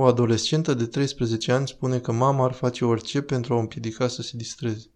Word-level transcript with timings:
O 0.00 0.04
adolescentă 0.04 0.74
de 0.74 0.86
13 0.86 1.52
ani 1.52 1.68
spune 1.68 1.98
că 1.98 2.12
mama 2.12 2.44
ar 2.44 2.52
face 2.52 2.84
orice 2.84 3.20
pentru 3.20 3.52
a 3.52 3.56
o 3.56 3.60
împiedica 3.60 4.08
să 4.08 4.22
se 4.22 4.36
distreze. 4.36 4.86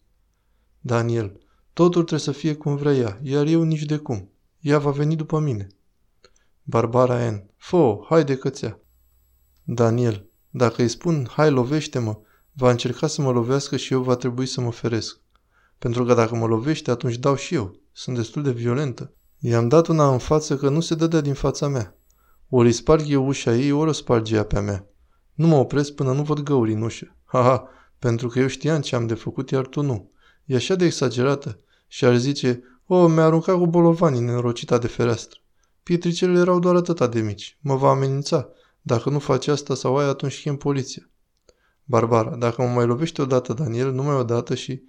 Daniel. 0.80 1.40
Totul 1.72 2.02
trebuie 2.02 2.18
să 2.18 2.32
fie 2.32 2.54
cum 2.54 2.76
vrea 2.76 2.92
ea, 2.92 3.18
iar 3.22 3.46
eu 3.46 3.62
nici 3.62 3.82
de 3.82 3.96
cum. 3.96 4.30
Ea 4.60 4.78
va 4.78 4.90
veni 4.90 5.16
după 5.16 5.38
mine. 5.38 5.66
Barbara 6.62 7.30
N. 7.30 7.50
Fă, 7.56 7.98
haide 8.08 8.36
cățea. 8.36 8.80
Daniel. 9.62 10.26
Dacă 10.50 10.82
îi 10.82 10.88
spun, 10.88 11.28
hai 11.30 11.50
lovește-mă, 11.50 12.18
va 12.52 12.70
încerca 12.70 13.06
să 13.06 13.22
mă 13.22 13.30
lovească 13.30 13.76
și 13.76 13.92
eu 13.92 14.02
va 14.02 14.14
trebui 14.16 14.46
să 14.46 14.60
mă 14.60 14.70
feresc. 14.72 15.20
Pentru 15.78 16.04
că 16.04 16.14
dacă 16.14 16.34
mă 16.34 16.46
lovește, 16.46 16.90
atunci 16.90 17.16
dau 17.16 17.34
și 17.34 17.54
eu. 17.54 17.80
Sunt 17.92 18.16
destul 18.16 18.42
de 18.42 18.50
violentă. 18.50 19.12
I-am 19.38 19.68
dat 19.68 19.86
una 19.86 20.12
în 20.12 20.18
față 20.18 20.56
că 20.56 20.68
nu 20.68 20.80
se 20.80 20.94
dădea 20.94 21.20
din 21.20 21.34
fața 21.34 21.68
mea. 21.68 21.96
Ori 22.48 22.66
îi 22.66 22.72
sparg 22.72 23.04
eu 23.08 23.26
ușa 23.26 23.56
ei, 23.56 23.72
ori 23.72 23.88
o 23.88 23.92
sparge 23.92 24.34
ea 24.34 24.44
pe-a 24.44 24.60
mea. 24.60 24.86
Nu 25.34 25.46
mă 25.46 25.56
opresc 25.56 25.92
până 25.92 26.12
nu 26.12 26.22
văd 26.22 26.40
găuri 26.40 26.72
în 26.72 26.82
ușă. 26.82 27.16
Ha-ha, 27.24 27.68
pentru 27.98 28.28
că 28.28 28.38
eu 28.38 28.46
știam 28.46 28.80
ce 28.80 28.96
am 28.96 29.06
de 29.06 29.14
făcut, 29.14 29.50
iar 29.50 29.66
tu 29.66 29.82
nu. 29.82 30.10
E 30.44 30.54
așa 30.54 30.74
de 30.74 30.84
exagerată. 30.84 31.60
Și 31.86 32.04
ar 32.04 32.16
zice, 32.16 32.62
o, 32.86 33.06
mi-a 33.06 33.24
aruncat 33.24 33.56
cu 33.56 33.66
bolovanii 33.66 34.20
nenorocita 34.20 34.78
de 34.78 34.86
fereastră. 34.86 35.40
Pietricele 35.82 36.38
erau 36.38 36.58
doar 36.58 36.74
atâta 36.74 37.06
de 37.06 37.20
mici. 37.20 37.58
Mă 37.60 37.76
va 37.76 37.90
amenința. 37.90 38.48
Dacă 38.80 39.10
nu 39.10 39.18
faci 39.18 39.46
asta 39.46 39.74
sau 39.74 39.96
aia, 39.96 40.08
atunci 40.08 40.40
chem 40.40 40.56
poliția. 40.56 41.10
Barbara, 41.84 42.36
dacă 42.36 42.62
mă 42.62 42.68
mai 42.68 42.86
lovește 42.86 43.22
odată 43.22 43.52
Daniel, 43.52 43.92
numai 43.92 44.14
odată 44.14 44.54
și... 44.54 44.82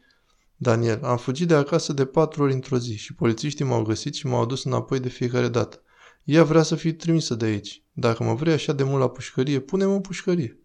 Daniel, 0.56 1.04
am 1.04 1.18
fugit 1.18 1.48
de 1.48 1.54
acasă 1.54 1.94
de 1.94 2.06
patru 2.06 2.44
ori 2.44 2.54
într-o 2.54 2.78
zi 2.78 2.96
și 2.96 3.14
polițiștii 3.14 3.66
m-au 3.66 3.82
găsit 3.82 4.14
și 4.14 4.28
m-au 4.28 4.42
adus 4.42 4.64
înapoi 4.64 5.00
de 5.00 5.10
fiecare 5.10 5.48
dată. 5.48 5.83
Ea 6.24 6.44
vrea 6.44 6.64
să 6.64 6.76
fie 6.76 6.94
trimisă 6.94 7.36
de 7.36 7.46
aici. 7.46 7.84
Dacă 7.92 8.24
mă 8.24 8.34
vrei 8.34 8.54
așa 8.54 8.74
de 8.74 8.84
mult 8.84 9.00
la 9.00 9.10
pușcărie, 9.10 9.60
pune-mă 9.60 9.94
în 9.94 10.02
pușcărie. 10.02 10.60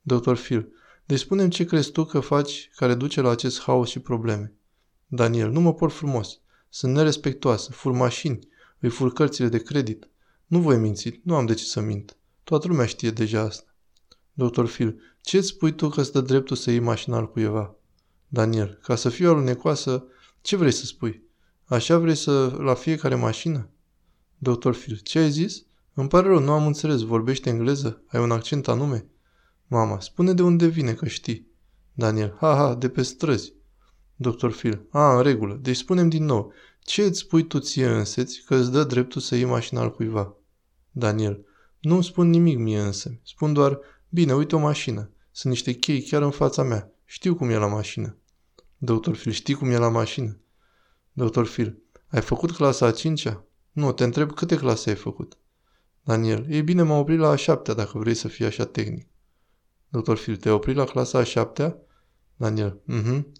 Dr. 0.00 0.32
Phil, 0.32 0.72
deci 1.04 1.18
spunem 1.18 1.50
ce 1.50 1.64
crezi 1.64 1.90
tu 1.90 2.04
că 2.04 2.20
faci 2.20 2.70
care 2.76 2.94
duce 2.94 3.20
la 3.20 3.30
acest 3.30 3.60
haos 3.60 3.88
și 3.88 3.98
probleme. 3.98 4.54
Daniel, 5.06 5.50
nu 5.50 5.60
mă 5.60 5.74
port 5.74 5.92
frumos. 5.94 6.40
Sunt 6.68 6.94
nerespectoasă, 6.94 7.72
fur 7.72 7.92
mașini, 7.92 8.48
îi 8.78 8.88
fur 8.88 9.12
cărțile 9.12 9.48
de 9.48 9.58
credit. 9.58 10.08
Nu 10.46 10.60
voi 10.60 10.78
minți, 10.78 11.20
nu 11.24 11.34
am 11.34 11.46
de 11.46 11.54
ce 11.54 11.64
să 11.64 11.80
mint. 11.80 12.16
Toată 12.44 12.68
lumea 12.68 12.86
știe 12.86 13.10
deja 13.10 13.40
asta. 13.40 13.74
Dr. 14.32 14.64
Phil, 14.64 15.00
ce 15.20 15.36
îți 15.36 15.48
spui 15.48 15.74
tu 15.74 15.88
că 15.88 16.00
îți 16.00 16.12
dă 16.12 16.20
dreptul 16.20 16.56
să 16.56 16.70
iei 16.70 16.80
mașina 16.80 17.16
al 17.16 17.30
cuiva? 17.30 17.74
Daniel, 18.28 18.78
ca 18.82 18.94
să 18.94 19.08
fiu 19.08 19.28
alunecoasă, 19.28 20.04
ce 20.40 20.56
vrei 20.56 20.72
să 20.72 20.84
spui? 20.84 21.22
Așa 21.64 21.98
vrei 21.98 22.14
să 22.14 22.56
la 22.58 22.74
fiecare 22.74 23.14
mașină? 23.14 23.70
Dr. 24.42 24.70
Phil, 24.70 24.98
ce 25.02 25.18
ai 25.18 25.30
zis? 25.30 25.64
Îmi 25.94 26.08
pare 26.08 26.26
rău, 26.26 26.38
nu 26.38 26.52
am 26.52 26.66
înțeles. 26.66 27.00
Vorbește 27.00 27.48
engleză? 27.48 28.02
Ai 28.06 28.20
un 28.20 28.30
accent 28.30 28.68
anume? 28.68 29.06
Mama, 29.66 30.00
spune 30.00 30.32
de 30.32 30.42
unde 30.42 30.66
vine, 30.66 30.94
că 30.94 31.06
știi. 31.06 31.46
Daniel, 31.92 32.36
ha, 32.40 32.54
ha, 32.54 32.74
de 32.74 32.88
pe 32.88 33.02
străzi. 33.02 33.52
Dr. 34.16 34.46
Phil, 34.46 34.86
a, 34.90 35.16
în 35.16 35.22
regulă. 35.22 35.58
Deci 35.62 35.76
spunem 35.76 36.08
din 36.08 36.24
nou, 36.24 36.52
ce 36.80 37.02
îți 37.02 37.18
spui 37.18 37.46
tu 37.46 37.58
ție 37.58 37.86
înseți 37.86 38.42
că 38.46 38.54
îți 38.54 38.70
dă 38.70 38.84
dreptul 38.84 39.20
să 39.20 39.34
iei 39.34 39.44
mașina 39.44 39.80
al 39.80 39.92
cuiva? 39.92 40.34
Daniel, 40.90 41.44
nu 41.80 41.94
îmi 41.94 42.04
spun 42.04 42.30
nimic 42.30 42.58
mie 42.58 42.80
însă. 42.80 43.20
Spun 43.22 43.52
doar, 43.52 43.78
bine, 44.08 44.34
uite 44.34 44.56
o 44.56 44.58
mașină. 44.58 45.10
Sunt 45.30 45.52
niște 45.52 45.72
chei 45.72 46.02
chiar 46.02 46.22
în 46.22 46.30
fața 46.30 46.62
mea. 46.62 46.92
Știu 47.04 47.34
cum 47.34 47.50
e 47.50 47.56
la 47.56 47.66
mașină. 47.66 48.16
Dr. 48.76 49.10
Phil, 49.10 49.32
știi 49.32 49.54
cum 49.54 49.70
e 49.70 49.76
la 49.76 49.88
mașină? 49.88 50.40
Dr. 51.12 51.42
Phil, 51.42 51.82
ai 52.08 52.20
făcut 52.20 52.50
clasa 52.50 52.86
a 52.86 52.90
cincea? 52.90 53.46
Nu, 53.72 53.92
te 53.92 54.04
întreb 54.04 54.32
câte 54.32 54.56
clase 54.56 54.90
ai 54.90 54.96
făcut. 54.96 55.38
Daniel, 56.02 56.46
e 56.48 56.60
bine, 56.60 56.82
m-am 56.82 56.98
oprit 56.98 57.18
la 57.18 57.28
a 57.28 57.36
șaptea 57.36 57.74
dacă 57.74 57.98
vrei 57.98 58.14
să 58.14 58.28
fii 58.28 58.44
așa 58.44 58.64
tehnic. 58.64 59.08
Dr. 59.88 60.12
Phil, 60.12 60.36
te-ai 60.36 60.54
oprit 60.54 60.76
la 60.76 60.84
clasa 60.84 61.18
a 61.18 61.22
șaptea? 61.22 61.76
Daniel, 62.36 62.80
mhm. 62.84 63.32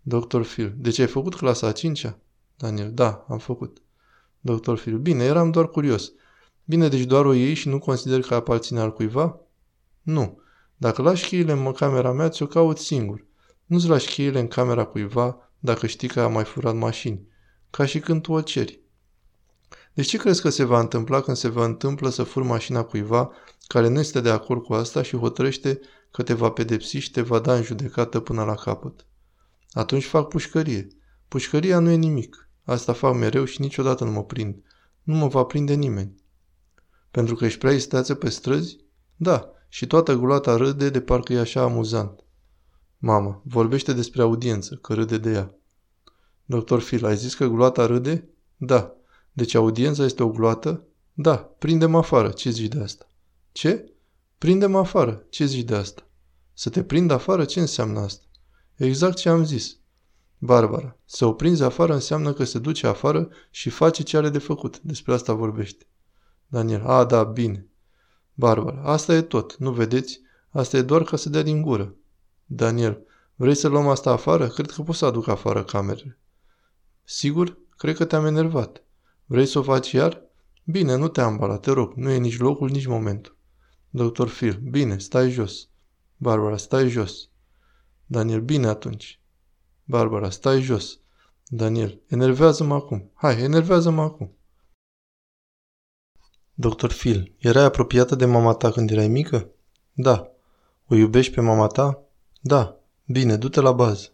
Dr. 0.00 0.40
Phil, 0.40 0.74
deci 0.76 0.98
ai 0.98 1.06
făcut 1.06 1.34
clasa 1.34 1.66
a 1.66 1.72
cincea? 1.72 2.18
Daniel, 2.56 2.92
da, 2.92 3.24
am 3.28 3.38
făcut. 3.38 3.82
Dr. 4.40 4.74
Phil, 4.74 4.98
bine, 4.98 5.24
eram 5.24 5.50
doar 5.50 5.68
curios. 5.68 6.12
Bine, 6.64 6.88
deci 6.88 7.04
doar 7.04 7.24
o 7.24 7.32
iei 7.32 7.54
și 7.54 7.68
nu 7.68 7.78
consider 7.78 8.20
că 8.20 8.34
aparține 8.34 8.80
al 8.80 8.92
cuiva? 8.92 9.40
Nu. 10.02 10.40
Dacă 10.76 11.02
lași 11.02 11.26
cheile 11.26 11.52
în 11.52 11.72
camera 11.72 12.12
mea, 12.12 12.28
ți-o 12.28 12.46
caut 12.46 12.78
singur. 12.78 13.26
Nu-ți 13.66 13.88
lași 13.88 14.08
cheile 14.08 14.40
în 14.40 14.48
camera 14.48 14.84
cuiva 14.84 15.52
dacă 15.58 15.86
știi 15.86 16.08
că 16.08 16.20
a 16.20 16.28
mai 16.28 16.44
furat 16.44 16.74
mașini. 16.74 17.28
Ca 17.70 17.84
și 17.84 18.00
când 18.00 18.22
tu 18.22 18.32
o 18.32 18.40
ceri. 18.40 18.80
Deci 20.00 20.08
ce 20.08 20.16
crezi 20.16 20.40
că 20.40 20.48
se 20.48 20.64
va 20.64 20.80
întâmpla 20.80 21.20
când 21.20 21.36
se 21.36 21.48
va 21.48 21.64
întâmplă 21.64 22.08
să 22.08 22.22
fur 22.22 22.42
mașina 22.42 22.82
cuiva 22.82 23.30
care 23.66 23.88
nu 23.88 23.98
este 23.98 24.20
de 24.20 24.30
acord 24.30 24.62
cu 24.62 24.72
asta 24.72 25.02
și 25.02 25.16
hotărăște 25.16 25.80
că 26.10 26.22
te 26.22 26.34
va 26.34 26.50
pedepsi 26.50 26.98
și 26.98 27.10
te 27.10 27.20
va 27.20 27.38
da 27.38 27.54
în 27.54 27.62
judecată 27.62 28.20
până 28.20 28.44
la 28.44 28.54
capăt? 28.54 29.06
Atunci 29.72 30.04
fac 30.04 30.28
pușcărie. 30.28 30.86
Pușcăria 31.28 31.78
nu 31.78 31.90
e 31.90 31.94
nimic. 31.94 32.48
Asta 32.64 32.92
fac 32.92 33.14
mereu 33.14 33.44
și 33.44 33.60
niciodată 33.60 34.04
nu 34.04 34.10
mă 34.10 34.24
prind. 34.24 34.62
Nu 35.02 35.14
mă 35.14 35.26
va 35.26 35.44
prinde 35.44 35.74
nimeni. 35.74 36.14
Pentru 37.10 37.34
că 37.34 37.44
ești 37.44 37.58
prea 37.58 37.72
isteață 37.72 38.14
pe 38.14 38.28
străzi? 38.28 38.78
Da, 39.16 39.50
și 39.68 39.86
toată 39.86 40.14
gulata 40.14 40.56
râde 40.56 40.90
de 40.90 41.00
parcă 41.00 41.32
e 41.32 41.38
așa 41.38 41.62
amuzant. 41.62 42.20
Mama, 42.98 43.42
vorbește 43.44 43.92
despre 43.92 44.22
audiență, 44.22 44.74
că 44.74 44.94
râde 44.94 45.18
de 45.18 45.30
ea. 45.30 45.54
Doctor 46.44 46.82
Phil, 46.82 47.04
ai 47.04 47.16
zis 47.16 47.34
că 47.34 47.46
gulata 47.46 47.86
râde? 47.86 48.28
Da. 48.56 48.94
Deci 49.32 49.54
audiența 49.54 50.04
este 50.04 50.22
o 50.22 50.28
gloată? 50.28 50.84
Da. 51.12 51.36
Prindem 51.36 51.94
afară. 51.94 52.30
Ce 52.30 52.50
zici 52.50 52.72
de 52.72 52.80
asta? 52.80 53.06
Ce? 53.52 53.92
Prindem 54.38 54.74
afară. 54.74 55.24
Ce 55.28 55.44
zici 55.44 55.64
de 55.64 55.74
asta? 55.74 56.02
Să 56.54 56.70
te 56.70 56.82
prind 56.82 57.10
afară? 57.10 57.44
Ce 57.44 57.60
înseamnă 57.60 58.00
asta? 58.00 58.24
Exact 58.76 59.16
ce 59.16 59.28
am 59.28 59.44
zis. 59.44 59.78
Barbara, 60.38 60.96
să 61.04 61.24
o 61.24 61.32
prinzi 61.32 61.62
afară 61.62 61.92
înseamnă 61.92 62.32
că 62.32 62.44
se 62.44 62.58
duce 62.58 62.86
afară 62.86 63.28
și 63.50 63.70
face 63.70 64.02
ce 64.02 64.16
are 64.16 64.28
de 64.28 64.38
făcut. 64.38 64.80
Despre 64.80 65.12
asta 65.12 65.32
vorbește. 65.32 65.86
Daniel, 66.46 66.86
a, 66.86 67.04
da, 67.04 67.24
bine. 67.24 67.66
Barbara, 68.34 68.82
asta 68.82 69.14
e 69.14 69.22
tot, 69.22 69.56
nu 69.56 69.72
vedeți? 69.72 70.20
Asta 70.50 70.76
e 70.76 70.82
doar 70.82 71.02
ca 71.02 71.16
să 71.16 71.28
dea 71.28 71.42
din 71.42 71.62
gură. 71.62 71.94
Daniel, 72.44 73.02
vrei 73.34 73.54
să 73.54 73.68
luăm 73.68 73.88
asta 73.88 74.10
afară? 74.10 74.48
Cred 74.48 74.70
că 74.70 74.82
pot 74.82 74.94
să 74.94 75.04
aduc 75.04 75.28
afară 75.28 75.64
camerele. 75.64 76.18
Sigur? 77.04 77.58
Cred 77.76 77.96
că 77.96 78.04
te-am 78.04 78.26
enervat. 78.26 78.82
Vrei 79.32 79.46
să 79.46 79.58
o 79.58 79.62
faci 79.62 79.92
iar? 79.92 80.22
Bine, 80.64 80.94
nu 80.94 81.08
te 81.08 81.20
ambala, 81.20 81.58
te 81.58 81.70
rog, 81.70 81.92
nu 81.94 82.10
e 82.10 82.16
nici 82.16 82.38
locul, 82.38 82.70
nici 82.70 82.86
momentul. 82.86 83.36
Doctor 83.90 84.28
Phil, 84.28 84.60
bine, 84.70 84.98
stai 84.98 85.30
jos. 85.30 85.68
Barbara, 86.16 86.56
stai 86.56 86.88
jos. 86.88 87.28
Daniel, 88.06 88.40
bine 88.40 88.66
atunci. 88.66 89.20
Barbara, 89.84 90.30
stai 90.30 90.60
jos. 90.60 90.98
Daniel, 91.46 92.00
enervează-mă 92.06 92.74
acum. 92.74 93.10
Hai, 93.14 93.42
enervează-mă 93.42 94.02
acum. 94.02 94.36
Doctor 96.54 96.92
Phil, 96.92 97.34
erai 97.38 97.64
apropiată 97.64 98.14
de 98.14 98.24
mama 98.24 98.54
ta 98.54 98.70
când 98.70 98.90
erai 98.90 99.08
mică? 99.08 99.50
Da. 99.92 100.30
O 100.86 100.94
iubești 100.94 101.34
pe 101.34 101.40
mama 101.40 101.66
ta? 101.66 102.02
Da. 102.40 102.80
Bine, 103.06 103.36
du-te 103.36 103.60
la 103.60 103.72
bază. 103.72 104.08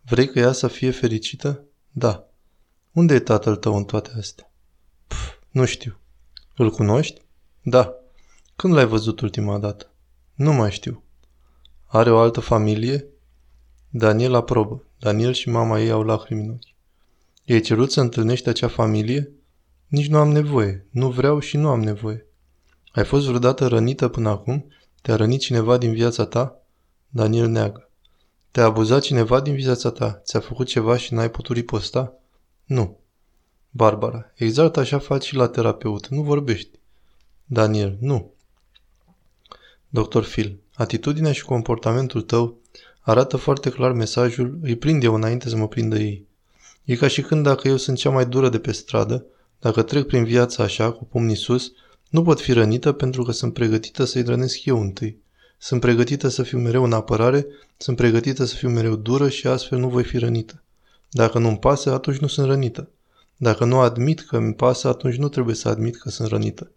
Vrei 0.00 0.28
că 0.28 0.38
ea 0.38 0.52
să 0.52 0.68
fie 0.68 0.90
fericită? 0.90 1.64
Da. 1.90 2.28
Unde 2.92 3.14
e 3.14 3.20
tatăl 3.20 3.56
tău 3.56 3.76
în 3.76 3.84
toate 3.84 4.10
astea? 4.16 4.49
Pf, 5.50 5.56
nu 5.56 5.64
știu. 5.64 5.98
Îl 6.56 6.70
cunoști? 6.70 7.20
Da. 7.62 7.94
Când 8.56 8.74
l-ai 8.74 8.86
văzut 8.86 9.20
ultima 9.20 9.58
dată? 9.58 9.90
Nu 10.34 10.52
mai 10.52 10.70
știu. 10.70 11.02
Are 11.86 12.10
o 12.10 12.18
altă 12.18 12.40
familie? 12.40 13.06
Daniel 13.88 14.34
aprobă. 14.34 14.84
Daniel 14.98 15.32
și 15.32 15.48
mama 15.48 15.80
ei 15.80 15.90
au 15.90 16.02
lacrimi 16.02 16.42
în 16.42 16.50
ochi. 16.50 16.74
Ei 17.44 17.60
cerut 17.60 17.92
să 17.92 18.00
întâlnești 18.00 18.48
acea 18.48 18.68
familie? 18.68 19.30
Nici 19.86 20.08
nu 20.08 20.18
am 20.18 20.28
nevoie. 20.28 20.86
Nu 20.90 21.10
vreau 21.10 21.38
și 21.38 21.56
nu 21.56 21.68
am 21.68 21.80
nevoie. 21.80 22.26
Ai 22.92 23.04
fost 23.04 23.26
vreodată 23.26 23.66
rănită 23.66 24.08
până 24.08 24.28
acum? 24.28 24.72
Te-a 25.02 25.16
rănit 25.16 25.40
cineva 25.40 25.76
din 25.76 25.92
viața 25.92 26.26
ta? 26.26 26.62
Daniel 27.08 27.48
neagă. 27.48 27.90
Te-a 28.50 28.64
abuzat 28.64 29.02
cineva 29.02 29.40
din 29.40 29.54
viața 29.54 29.90
ta? 29.90 30.20
Ți-a 30.24 30.40
făcut 30.40 30.66
ceva 30.66 30.96
și 30.96 31.14
n-ai 31.14 31.30
putut 31.30 31.56
riposta? 31.56 32.14
Nu. 32.64 32.99
Barbara. 33.70 34.32
Exact 34.34 34.76
așa 34.76 34.98
faci 34.98 35.24
și 35.24 35.34
la 35.34 35.48
terapeut. 35.48 36.08
Nu 36.08 36.22
vorbești. 36.22 36.78
Daniel. 37.44 37.96
Nu. 38.00 38.32
Dr. 39.88 40.20
Phil. 40.20 40.58
Atitudinea 40.74 41.32
și 41.32 41.44
comportamentul 41.44 42.22
tău 42.22 42.58
arată 43.00 43.36
foarte 43.36 43.70
clar 43.70 43.92
mesajul 43.92 44.58
îi 44.62 44.76
prind 44.76 45.04
eu 45.04 45.14
înainte 45.14 45.48
să 45.48 45.56
mă 45.56 45.68
prindă 45.68 45.98
ei. 45.98 46.26
E 46.84 46.96
ca 46.96 47.08
și 47.08 47.22
când 47.22 47.42
dacă 47.42 47.68
eu 47.68 47.76
sunt 47.76 47.96
cea 47.96 48.10
mai 48.10 48.26
dură 48.26 48.48
de 48.48 48.58
pe 48.58 48.72
stradă, 48.72 49.24
dacă 49.60 49.82
trec 49.82 50.06
prin 50.06 50.24
viața 50.24 50.62
așa, 50.62 50.92
cu 50.92 51.04
pumnii 51.04 51.36
sus, 51.36 51.72
nu 52.08 52.22
pot 52.22 52.40
fi 52.40 52.52
rănită 52.52 52.92
pentru 52.92 53.22
că 53.22 53.32
sunt 53.32 53.52
pregătită 53.52 54.04
să-i 54.04 54.22
rănesc 54.22 54.64
eu 54.64 54.80
întâi. 54.80 55.18
Sunt 55.58 55.80
pregătită 55.80 56.28
să 56.28 56.42
fiu 56.42 56.58
mereu 56.58 56.84
în 56.84 56.92
apărare, 56.92 57.46
sunt 57.76 57.96
pregătită 57.96 58.44
să 58.44 58.54
fiu 58.54 58.68
mereu 58.68 58.96
dură 58.96 59.28
și 59.28 59.46
astfel 59.46 59.78
nu 59.78 59.88
voi 59.88 60.04
fi 60.04 60.18
rănită. 60.18 60.62
Dacă 61.10 61.38
nu-mi 61.38 61.58
pasă, 61.58 61.92
atunci 61.92 62.18
nu 62.18 62.26
sunt 62.26 62.46
rănită. 62.46 62.88
Dacă 63.42 63.64
nu 63.64 63.78
admit 63.78 64.20
că 64.20 64.36
îmi 64.36 64.54
pasă, 64.54 64.88
atunci 64.88 65.16
nu 65.16 65.28
trebuie 65.28 65.54
să 65.54 65.68
admit 65.68 65.96
că 65.96 66.08
sunt 66.08 66.28
rănită. 66.28 66.70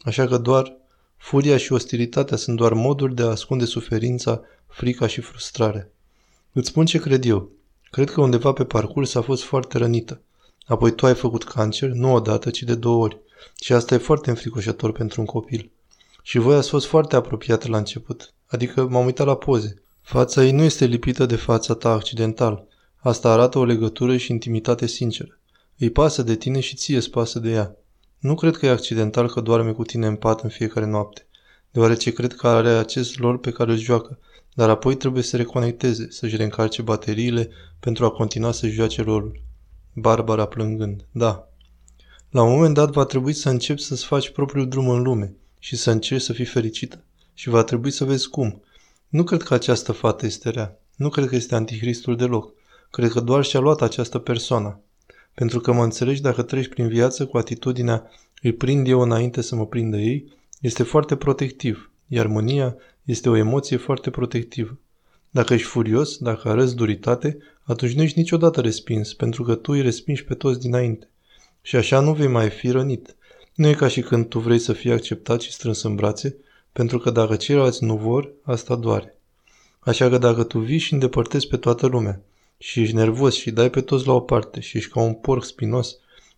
Așa 0.00 0.26
că 0.26 0.38
doar 0.38 0.76
Furia 1.16 1.56
și 1.56 1.72
ostilitatea 1.72 2.36
sunt 2.36 2.56
doar 2.56 2.72
moduri 2.72 3.14
de 3.14 3.22
a 3.22 3.26
ascunde 3.26 3.64
suferința, 3.64 4.40
frica 4.66 5.06
și 5.06 5.20
frustrarea. 5.20 5.88
Îți 6.52 6.68
spun 6.68 6.86
ce 6.86 6.98
cred 6.98 7.24
eu. 7.24 7.50
Cred 7.90 8.10
că 8.10 8.20
undeva 8.20 8.52
pe 8.52 8.64
parcurs 8.64 9.14
a 9.14 9.20
fost 9.20 9.42
foarte 9.42 9.78
rănită. 9.78 10.20
Apoi 10.66 10.94
tu 10.94 11.06
ai 11.06 11.14
făcut 11.14 11.44
cancer, 11.44 11.88
nu 11.88 12.14
odată, 12.14 12.50
ci 12.50 12.62
de 12.62 12.74
două 12.74 13.02
ori. 13.02 13.18
Și 13.60 13.72
asta 13.72 13.94
e 13.94 13.98
foarte 13.98 14.30
înfricoșător 14.30 14.92
pentru 14.92 15.20
un 15.20 15.26
copil. 15.26 15.70
Și 16.22 16.38
voi 16.38 16.56
ați 16.56 16.68
fost 16.68 16.86
foarte 16.86 17.16
apropiate 17.16 17.68
la 17.68 17.76
început. 17.76 18.34
Adică 18.46 18.86
m-am 18.86 19.04
uitat 19.04 19.26
la 19.26 19.36
poze. 19.36 19.82
Fața 20.02 20.44
ei 20.44 20.52
nu 20.52 20.62
este 20.62 20.84
lipită 20.84 21.26
de 21.26 21.36
fața 21.36 21.74
ta 21.74 21.92
accidental. 21.92 22.66
Asta 22.96 23.32
arată 23.32 23.58
o 23.58 23.64
legătură 23.64 24.16
și 24.16 24.30
intimitate 24.30 24.86
sinceră. 24.86 25.38
Îi 25.78 25.90
pasă 25.90 26.22
de 26.22 26.36
tine 26.36 26.60
și 26.60 26.76
ție 26.76 26.96
îți 26.96 27.10
pasă 27.10 27.38
de 27.38 27.50
ea. 27.50 27.76
Nu 28.18 28.34
cred 28.34 28.56
că 28.56 28.66
e 28.66 28.70
accidental 28.70 29.28
că 29.28 29.40
doarme 29.40 29.72
cu 29.72 29.82
tine 29.82 30.06
în 30.06 30.16
pat 30.16 30.40
în 30.40 30.48
fiecare 30.48 30.86
noapte, 30.86 31.26
deoarece 31.70 32.12
cred 32.12 32.34
că 32.34 32.48
are 32.48 32.68
acest 32.68 33.16
rol 33.16 33.38
pe 33.38 33.50
care 33.50 33.70
îl 33.70 33.76
joacă, 33.76 34.18
dar 34.54 34.70
apoi 34.70 34.96
trebuie 34.96 35.22
să 35.22 35.36
reconecteze, 35.36 36.06
să-și 36.10 36.36
reîncarce 36.36 36.82
bateriile 36.82 37.48
pentru 37.80 38.04
a 38.04 38.10
continua 38.10 38.52
să 38.52 38.68
joace 38.68 39.02
rolul. 39.02 39.40
Barbara 39.92 40.46
plângând. 40.46 41.06
Da. 41.10 41.48
La 42.30 42.42
un 42.42 42.50
moment 42.50 42.74
dat 42.74 42.90
va 42.90 43.04
trebui 43.04 43.32
să 43.32 43.48
începi 43.48 43.82
să-ți 43.82 44.04
faci 44.04 44.30
propriul 44.30 44.68
drum 44.68 44.88
în 44.88 45.02
lume 45.02 45.34
și 45.58 45.76
să 45.76 45.90
încerci 45.90 46.22
să 46.22 46.32
fii 46.32 46.44
fericită. 46.44 47.04
Și 47.34 47.48
va 47.48 47.62
trebui 47.62 47.90
să 47.90 48.04
vezi 48.04 48.28
cum. 48.28 48.62
Nu 49.08 49.24
cred 49.24 49.42
că 49.42 49.54
această 49.54 49.92
fată 49.92 50.26
este 50.26 50.50
rea. 50.50 50.78
Nu 50.96 51.08
cred 51.08 51.28
că 51.28 51.34
este 51.34 51.54
anticristul 51.54 52.16
deloc. 52.16 52.52
Cred 52.90 53.10
că 53.10 53.20
doar 53.20 53.44
și-a 53.44 53.60
luat 53.60 53.82
această 53.82 54.18
persoană. 54.18 54.80
Pentru 55.38 55.60
că 55.60 55.72
mă 55.72 55.82
înțelegi 55.82 56.22
dacă 56.22 56.42
treci 56.42 56.68
prin 56.68 56.88
viață 56.88 57.26
cu 57.26 57.36
atitudinea 57.36 58.10
îi 58.42 58.52
prind 58.52 58.88
eu 58.88 59.00
înainte 59.00 59.40
să 59.40 59.54
mă 59.54 59.66
prindă 59.66 59.96
ei, 59.96 60.32
este 60.60 60.82
foarte 60.82 61.16
protectiv, 61.16 61.90
iar 62.06 62.26
mânia 62.26 62.76
este 63.04 63.28
o 63.28 63.36
emoție 63.36 63.76
foarte 63.76 64.10
protectivă. 64.10 64.78
Dacă 65.30 65.54
ești 65.54 65.66
furios, 65.66 66.16
dacă 66.16 66.48
arăți 66.48 66.76
duritate, 66.76 67.38
atunci 67.62 67.92
nu 67.92 68.02
ești 68.02 68.18
niciodată 68.18 68.60
respins, 68.60 69.12
pentru 69.12 69.42
că 69.42 69.54
tu 69.54 69.72
îi 69.72 69.82
respingi 69.82 70.24
pe 70.24 70.34
toți 70.34 70.60
dinainte. 70.60 71.08
Și 71.62 71.76
așa 71.76 72.00
nu 72.00 72.12
vei 72.12 72.28
mai 72.28 72.50
fi 72.50 72.70
rănit. 72.70 73.16
Nu 73.54 73.66
e 73.66 73.74
ca 73.74 73.88
și 73.88 74.00
când 74.00 74.28
tu 74.28 74.38
vrei 74.38 74.58
să 74.58 74.72
fii 74.72 74.90
acceptat 74.92 75.40
și 75.40 75.52
strâns 75.52 75.82
în 75.82 75.94
brațe, 75.94 76.36
pentru 76.72 76.98
că 76.98 77.10
dacă 77.10 77.36
ceilalți 77.36 77.84
nu 77.84 77.96
vor, 77.96 78.32
asta 78.42 78.76
doare. 78.76 79.18
Așa 79.78 80.08
că 80.08 80.18
dacă 80.18 80.42
tu 80.42 80.58
vii 80.58 80.78
și 80.78 80.92
îndepărtezi 80.92 81.46
pe 81.46 81.56
toată 81.56 81.86
lumea 81.86 82.22
și 82.58 82.80
ești 82.80 82.94
nervos 82.94 83.34
și 83.34 83.50
dai 83.50 83.70
pe 83.70 83.80
toți 83.80 84.06
la 84.06 84.12
o 84.12 84.20
parte 84.20 84.60
și 84.60 84.76
ești 84.76 84.90
ca 84.90 85.00
un 85.00 85.14
porc 85.14 85.44
spinos, 85.44 85.96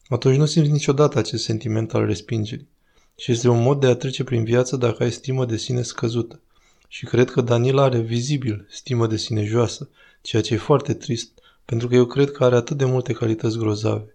atunci 0.08 0.36
nu 0.36 0.46
simți 0.46 0.70
niciodată 0.70 1.18
acest 1.18 1.44
sentiment 1.44 1.94
al 1.94 2.06
respingerii. 2.06 2.68
Și 3.16 3.32
este 3.32 3.48
un 3.48 3.62
mod 3.62 3.80
de 3.80 3.86
a 3.86 3.94
trece 3.94 4.24
prin 4.24 4.44
viață 4.44 4.76
dacă 4.76 5.02
ai 5.02 5.12
stimă 5.12 5.44
de 5.44 5.56
sine 5.56 5.82
scăzută. 5.82 6.40
Și 6.88 7.04
cred 7.04 7.30
că 7.30 7.40
Daniel 7.40 7.78
are 7.78 7.98
vizibil 7.98 8.66
stimă 8.70 9.06
de 9.06 9.16
sine 9.16 9.44
joasă, 9.44 9.88
ceea 10.22 10.42
ce 10.42 10.54
e 10.54 10.56
foarte 10.56 10.94
trist, 10.94 11.30
pentru 11.64 11.88
că 11.88 11.94
eu 11.94 12.06
cred 12.06 12.30
că 12.30 12.44
are 12.44 12.56
atât 12.56 12.76
de 12.76 12.84
multe 12.84 13.12
calități 13.12 13.58
grozave. 13.58 14.14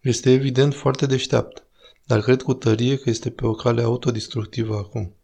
Este 0.00 0.32
evident 0.32 0.74
foarte 0.74 1.06
deșteaptă, 1.06 1.66
dar 2.04 2.20
cred 2.20 2.42
cu 2.42 2.54
tărie 2.54 2.96
că 2.96 3.10
este 3.10 3.30
pe 3.30 3.46
o 3.46 3.52
cale 3.52 3.82
autodistructivă 3.82 4.76
acum. 4.76 5.14